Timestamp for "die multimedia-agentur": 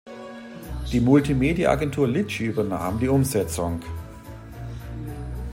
0.91-2.07